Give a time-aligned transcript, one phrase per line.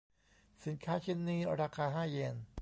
[0.63, 2.35] สินค้าชิ้นนี้ราคาห้าเยน